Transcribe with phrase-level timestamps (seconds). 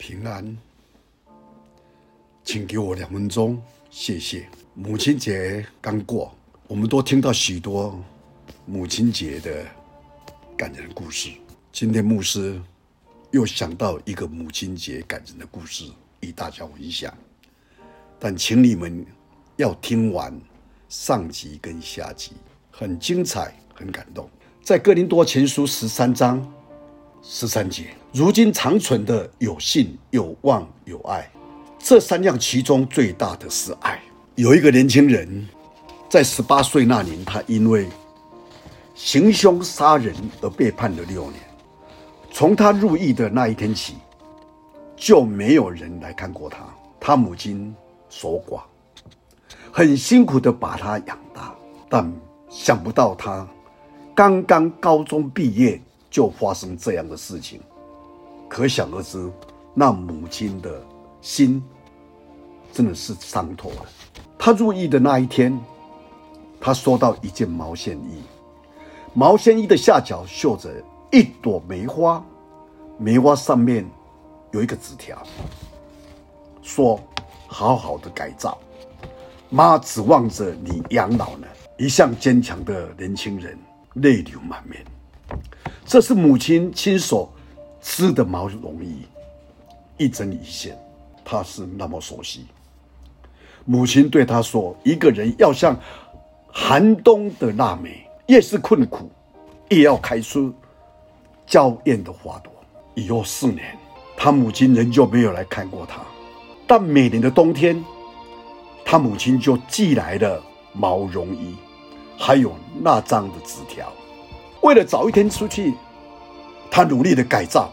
[0.00, 0.56] 平安，
[2.42, 4.48] 请给我两分钟，谢谢。
[4.72, 6.34] 母亲节刚过，
[6.66, 8.02] 我们都听到许多
[8.64, 9.62] 母亲节的
[10.56, 11.28] 感人故事。
[11.70, 12.58] 今天牧师
[13.30, 15.84] 又想到一个母亲节感人的故事
[16.20, 17.14] 与大家分享，
[18.18, 19.04] 但请你们
[19.56, 20.34] 要听完
[20.88, 22.32] 上集跟下集，
[22.70, 24.30] 很精彩，很感动。
[24.62, 26.50] 在哥林多前书十三章
[27.22, 31.30] 十三节，如今长存的有信、有望、有爱，
[31.78, 34.00] 这三样其中最大的是爱。
[34.34, 35.48] 有一个年轻人，
[36.08, 37.88] 在十八岁那年，他因为
[38.96, 41.40] 行凶杀人而被判了六年。
[42.32, 43.94] 从他入狱的那一天起，
[44.96, 46.58] 就没有人来看过他。
[46.98, 47.72] 他母亲
[48.08, 48.62] 守寡，
[49.70, 51.54] 很辛苦地把他养大，
[51.88, 52.12] 但
[52.48, 53.46] 想不到他
[54.16, 57.60] 刚刚高中毕业就发生这样的事情，
[58.50, 59.30] 可想而知，
[59.72, 60.82] 那母亲的
[61.22, 61.62] 心
[62.72, 63.86] 真的是伤透了。
[64.36, 65.58] 他入狱的那一天，
[66.60, 68.22] 他收到一件毛线衣，
[69.14, 70.68] 毛线衣的下角绣着。
[71.12, 72.24] 一朵梅花，
[72.96, 73.84] 梅花上面
[74.52, 75.20] 有一个纸条，
[76.62, 77.00] 说
[77.48, 78.56] ：“好好的改造，
[79.48, 83.58] 妈指望着你养老呢。”一向坚强的年轻人
[83.94, 84.84] 泪流满面。
[85.84, 87.28] 这是母亲亲手
[87.80, 89.06] 织的毛绒衣，
[89.96, 90.78] 一针一线，
[91.24, 92.46] 他是那么熟悉。
[93.64, 95.78] 母亲对他说：“一个人要像
[96.52, 99.10] 寒冬的腊梅，越是困苦，
[99.68, 100.52] 越要开出。”
[101.46, 102.52] 娇艳的花朵。
[102.94, 103.76] 以后四年，
[104.16, 106.00] 他母亲仍旧没有来看过他。
[106.66, 107.82] 但每年的冬天，
[108.84, 111.54] 他母亲就寄来了毛绒衣，
[112.18, 113.92] 还有那张的纸条。
[114.62, 115.74] 为了早一天出去，
[116.70, 117.70] 他努力的改造，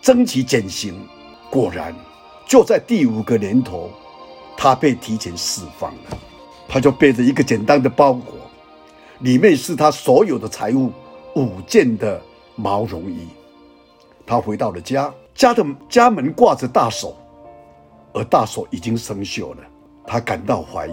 [0.00, 0.94] 争取减刑。
[1.50, 1.94] 果然，
[2.46, 3.90] 就在第五个年头，
[4.56, 6.18] 他被提前释放了。
[6.68, 8.34] 他就背着一个简单的包裹，
[9.18, 10.92] 里面是他所有的财物，
[11.34, 12.20] 五件的。
[12.56, 13.26] 毛绒衣，
[14.26, 17.16] 他回到了家，家的家门挂着大锁，
[18.12, 19.62] 而大锁已经生锈了。
[20.06, 20.92] 他感到怀疑，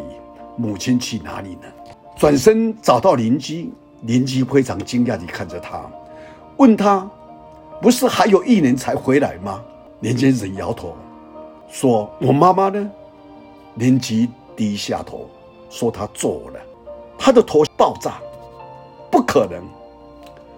[0.56, 1.64] 母亲去哪里呢？
[2.16, 3.70] 转身找到邻居，
[4.04, 5.92] 邻居非常惊讶地看着他，
[6.56, 7.10] 问他
[7.82, 9.64] ：“不是还有一年才回来吗？”
[10.00, 10.96] 年轻人摇头，
[11.70, 12.92] 说：“我妈妈呢？”
[13.76, 15.30] 邻居低下头，
[15.70, 16.60] 说：“她走了。”
[17.18, 18.20] 她的头爆炸，
[19.12, 19.62] 不可能。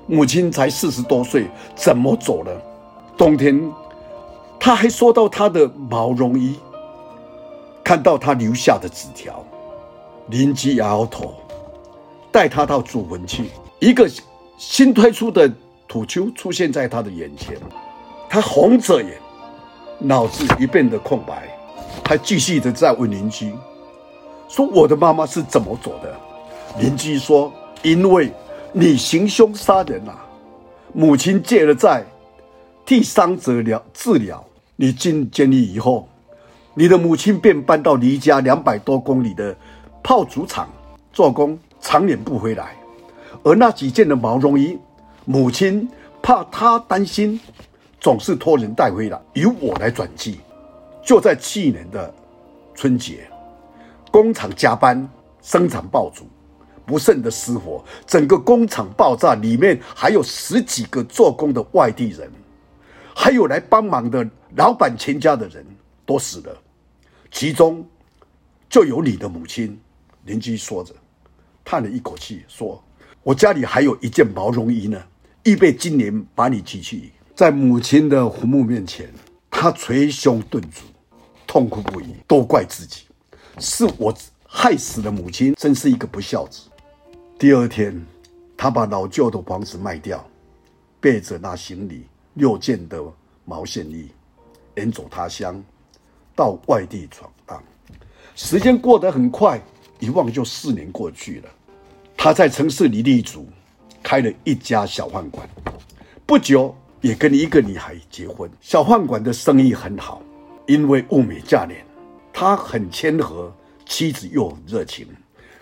[0.07, 2.51] 母亲才四十多岁，怎么走了？
[3.15, 3.71] 冬天，
[4.59, 6.59] 他还收到他的毛绒衣，
[7.83, 9.45] 看到他留下的纸条。
[10.27, 11.35] 邻居摇摇头，
[12.31, 13.51] 带他到祖坟去。
[13.79, 14.09] 一个
[14.57, 15.51] 新推出的
[15.89, 17.57] 土丘出现在他的眼前，
[18.29, 19.17] 他红着眼，
[19.99, 21.49] 脑子一片的空白。
[22.03, 23.53] 他继续的在问邻居，
[24.47, 26.15] 说：“我的妈妈是怎么走的？”
[26.79, 27.51] 邻居说
[27.83, 28.31] ：“因为。”
[28.71, 30.23] 你行凶杀人啊！
[30.93, 32.03] 母亲借了债，
[32.85, 34.45] 替伤者疗治疗。
[34.75, 36.07] 你进监狱以后，
[36.75, 39.57] 你的母亲便搬到离家两百多公里的
[40.03, 40.69] 炮竹厂
[41.11, 42.75] 做工，常年不回来。
[43.41, 44.77] 而那几件的毛绒衣，
[45.31, 45.87] 母亲
[46.23, 47.39] 怕她担心，
[48.01, 50.39] 总是托人带回来，由我来转寄。
[51.03, 52.11] 就在去年的
[52.73, 53.29] 春节，
[54.09, 55.07] 工厂加班，
[55.39, 56.25] 生产爆竹。
[56.83, 62.27] 不慎的失火，整个工厂爆炸，里面还有十几个做工的外地人，
[63.13, 65.63] 还有来帮忙的老板全家的人
[66.07, 66.57] 都死了，
[67.29, 67.87] 其中
[68.67, 69.79] 就有你的母亲。
[70.25, 70.91] 邻居说着，
[71.63, 72.83] 叹了一口气，说
[73.21, 74.99] ：“我家里还有一件毛绒衣呢，
[75.43, 79.09] 预备今年把你寄去。”在母亲的坟墓面前，
[79.49, 80.83] 他捶胸顿足，
[81.47, 83.03] 痛哭不已，都怪自己，
[83.59, 84.13] 是我
[84.45, 86.67] 害死了母亲，真是一个不孝子。
[87.37, 88.05] 第二天，
[88.57, 90.27] 他把老旧的房子卖掉，
[90.99, 93.01] 背着那行李六件的
[93.45, 94.09] 毛线衣，
[94.75, 95.63] 远走他乡，
[96.35, 97.63] 到外地闯荡。
[98.35, 99.61] 时间过得很快，
[99.99, 101.49] 一晃就四年过去了。
[102.17, 103.47] 他在城市里立足，
[104.01, 105.47] 开了一家小饭馆，
[106.25, 108.49] 不久也跟一个女孩结婚。
[108.61, 110.21] 小饭馆的生意很好，
[110.67, 111.85] 因为物美价廉，
[112.33, 113.53] 他很谦和，
[113.85, 115.07] 妻子又很热情。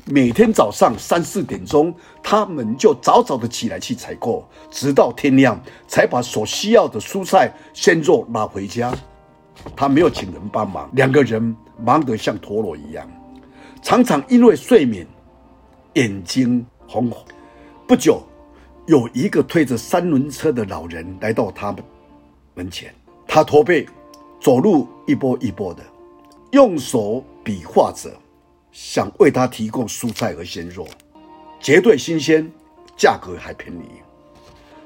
[0.05, 1.93] 每天早上三四点钟，
[2.23, 8.93] 他们就早早的起来去采购，直到天亮才把所需要的蔬菜、鲜肉拿回家。
[9.75, 13.05] 他没有请人帮忙，两个人忙得像陀螺一样，
[13.81, 15.05] 常常因为睡眠
[15.95, 17.25] 眼睛红红。
[17.85, 18.21] 不久，
[18.87, 21.83] 有一个推着三轮车的老人来到他们
[22.55, 22.93] 门前，
[23.27, 23.85] 他驼背，
[24.39, 25.83] 走路一波一波的，
[26.51, 28.09] 用手比划着，
[28.71, 30.87] 想为他提供蔬菜和鲜肉，
[31.59, 32.49] 绝对新鲜，
[32.95, 34.01] 价格还便宜。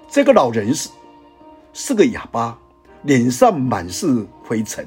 [0.10, 0.90] 这个老人是
[1.72, 2.58] 是个哑巴，
[3.04, 4.84] 脸上满是灰尘，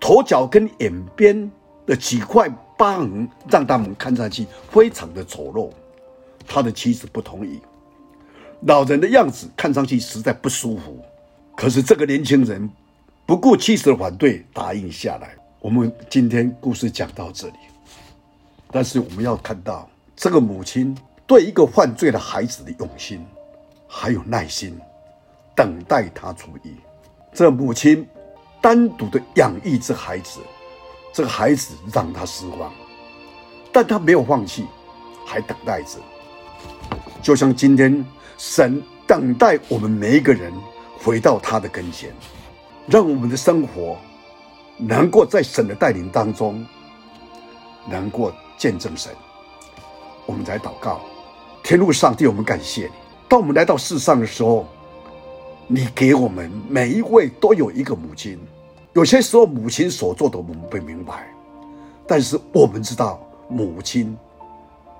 [0.00, 1.48] 头角跟眼边
[1.86, 5.70] 的几块疤痕让他们看上去非常的丑陋。
[6.44, 7.60] 他的妻子不同意，
[8.62, 11.00] 老人的样子看上去实在不舒服。
[11.56, 12.68] 可是这个年轻人
[13.24, 15.34] 不顾妻子的反对，答应下来。
[15.60, 17.54] 我们今天故事讲到这里，
[18.70, 23.24] 但是我们要看到这个母亲对一个犯罪的孩子的用心，
[23.88, 24.78] 还有耐心，
[25.54, 26.74] 等待他出狱。
[27.32, 28.06] 这母亲
[28.60, 30.40] 单独的养育这孩子，
[31.12, 32.72] 这个孩子让他失望，
[33.72, 34.66] 但他没有放弃，
[35.26, 35.98] 还等待着。
[37.22, 38.04] 就像今天
[38.38, 40.52] 神等待我们每一个人。
[40.98, 42.10] 回到他的跟前，
[42.88, 43.96] 让我们的生活
[44.76, 46.66] 能够在神的带领当中，
[47.88, 49.12] 能够见证神。
[50.24, 51.02] 我们来祷告，
[51.62, 52.92] 天父上帝，我们感谢你。
[53.28, 54.66] 当我们来到世上的时候，
[55.68, 58.36] 你给我们每一位都有一个母亲。
[58.92, 61.32] 有些时候，母亲所做的我们不明白，
[62.04, 64.18] 但是我们知道，母亲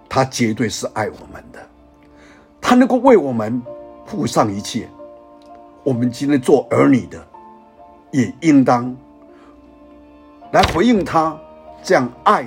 [0.09, 1.61] 他绝对是爱我们的，
[2.61, 3.63] 他能够为我们
[4.07, 4.89] 付上一切。
[5.83, 7.25] 我们今天做儿女的，
[8.11, 8.95] 也应当
[10.53, 11.39] 来回应他
[11.83, 12.45] 这样爱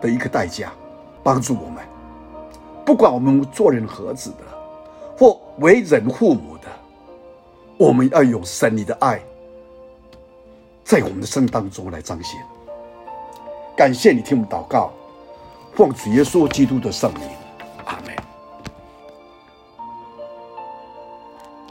[0.00, 0.72] 的一个代价，
[1.22, 1.84] 帮助我们。
[2.84, 4.44] 不管我们做人何子的，
[5.18, 6.68] 或为人父母的，
[7.76, 9.20] 我们要有神你的爱，
[10.82, 12.40] 在我们的生当中来彰显。
[13.76, 14.92] 感谢你听我们祷告，
[15.74, 17.22] 奉主耶稣基督的圣名，
[17.86, 18.21] 阿门。